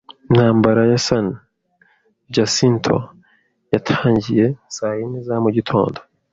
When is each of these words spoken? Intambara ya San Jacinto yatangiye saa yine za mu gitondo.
Intambara 0.29 0.81
ya 0.91 0.99
San 1.07 1.25
Jacinto 2.35 2.97
yatangiye 3.73 4.45
saa 4.75 4.95
yine 4.97 5.17
za 5.27 5.35
mu 5.43 5.49
gitondo. 5.57 5.99